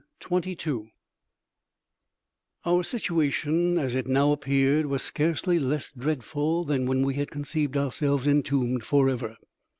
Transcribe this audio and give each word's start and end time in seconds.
CHAPTER 0.19 0.27
22 0.29 0.87
Our 2.65 2.83
situation, 2.83 3.77
as 3.77 3.93
it 3.93 4.07
now 4.07 4.31
appeared, 4.31 4.87
was 4.87 5.03
scarcely 5.03 5.59
less 5.59 5.91
dreadful 5.91 6.63
than 6.65 6.87
when 6.87 7.03
we 7.03 7.13
had 7.13 7.29
conceived 7.29 7.77
ourselves 7.77 8.25
entombed 8.27 8.83
forever. 8.83 9.37